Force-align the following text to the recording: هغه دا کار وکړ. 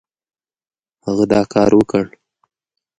هغه 1.05 1.25
دا 1.33 1.41
کار 1.53 1.71
وکړ. 1.75 2.05